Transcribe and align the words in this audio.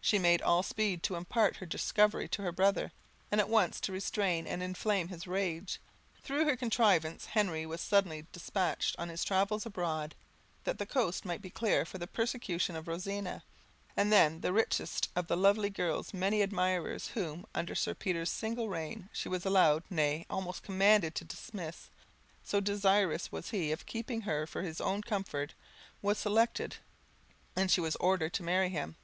She 0.00 0.20
made 0.20 0.42
all 0.42 0.62
speed 0.62 1.02
to 1.02 1.16
impart 1.16 1.56
her 1.56 1.66
discovery 1.66 2.28
to 2.28 2.42
her 2.42 2.52
brother, 2.52 2.92
and 3.32 3.40
at 3.40 3.48
once 3.48 3.80
to 3.80 3.90
restrain 3.90 4.46
and 4.46 4.62
inflame 4.62 5.08
his 5.08 5.26
rage. 5.26 5.80
Through 6.22 6.44
her 6.44 6.56
contrivance 6.56 7.24
Henry 7.26 7.66
was 7.66 7.80
suddenly 7.80 8.28
despatched 8.32 8.94
on 8.96 9.08
his 9.08 9.24
travels 9.24 9.66
abroad, 9.66 10.14
that 10.62 10.78
the 10.78 10.86
coast 10.86 11.24
might 11.24 11.42
be 11.42 11.50
clear 11.50 11.84
for 11.84 11.98
the 11.98 12.06
persecution 12.06 12.76
of 12.76 12.86
Rosina; 12.86 13.42
and 13.96 14.12
then 14.12 14.40
the 14.40 14.52
richest 14.52 15.08
of 15.16 15.26
the 15.26 15.36
lovely 15.36 15.68
girl's 15.68 16.14
many 16.14 16.42
admirers, 16.42 17.08
whom, 17.14 17.44
under 17.52 17.74
Sir 17.74 17.92
Peter's 17.92 18.30
single 18.30 18.68
reign, 18.68 19.08
she 19.12 19.28
was 19.28 19.44
allowed, 19.44 19.82
nay, 19.90 20.26
almost 20.30 20.62
commanded, 20.62 21.16
to 21.16 21.24
dismiss, 21.24 21.90
so 22.44 22.60
desirous 22.60 23.32
was 23.32 23.50
he 23.50 23.72
of 23.72 23.84
keeping 23.84 24.20
her 24.20 24.46
for 24.46 24.62
his 24.62 24.80
own 24.80 25.02
comfort, 25.02 25.54
was 26.02 26.18
selected, 26.20 26.76
and 27.56 27.68
she 27.72 27.80
was 27.80 27.96
ordered 27.96 28.32
to 28.34 28.44
marry 28.44 28.68
him. 28.68 28.94